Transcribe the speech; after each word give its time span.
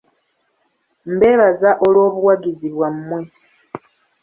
Mbeebaza 1.13 1.69
olw'obuwagizi 1.85 2.67
bwammwe. 2.75 3.19